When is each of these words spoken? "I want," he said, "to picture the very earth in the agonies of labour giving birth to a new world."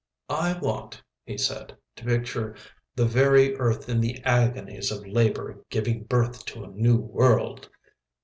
"I 0.33 0.57
want," 0.57 1.03
he 1.27 1.37
said, 1.37 1.77
"to 1.97 2.03
picture 2.05 2.55
the 2.95 3.05
very 3.05 3.55
earth 3.57 3.87
in 3.87 4.01
the 4.01 4.17
agonies 4.23 4.89
of 4.91 5.05
labour 5.05 5.63
giving 5.69 6.05
birth 6.05 6.43
to 6.45 6.63
a 6.63 6.67
new 6.71 6.97
world." 6.97 7.69